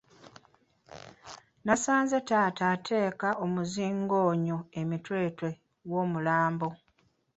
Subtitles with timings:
[1.65, 5.49] Nasanze taata ateeka omuzingoonyo emitwetwe
[5.91, 6.69] w’omulambo.